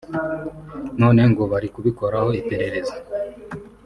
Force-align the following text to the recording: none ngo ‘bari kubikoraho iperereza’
none 0.99 1.21
ngo 1.31 1.43
‘bari 1.51 1.67
kubikoraho 1.75 2.29
iperereza’ 2.41 2.95